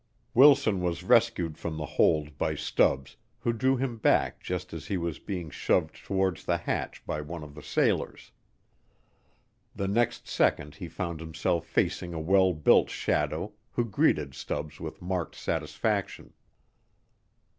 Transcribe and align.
Wilson 0.33 0.81
was 0.81 1.03
rescued 1.03 1.59
from 1.59 1.77
the 1.77 1.85
hold 1.85 2.35
by 2.35 2.55
Stubbs, 2.55 3.17
who 3.41 3.53
drew 3.53 3.77
him 3.77 3.99
back 3.99 4.39
just 4.41 4.73
as 4.73 4.87
he 4.87 4.97
was 4.97 5.19
being 5.19 5.51
shoved 5.51 6.03
towards 6.03 6.43
the 6.43 6.57
hatch 6.57 7.05
by 7.05 7.21
one 7.21 7.43
of 7.43 7.53
the 7.53 7.61
sailors. 7.61 8.31
The 9.75 9.87
next 9.87 10.27
second 10.27 10.73
he 10.73 10.87
found 10.89 11.19
himself 11.19 11.67
facing 11.67 12.15
a 12.15 12.19
well 12.19 12.51
built 12.55 12.89
shadow, 12.89 13.53
who 13.73 13.85
greeted 13.85 14.33
Stubbs 14.33 14.79
with 14.79 15.03
marked 15.03 15.35
satisfaction. 15.35 16.33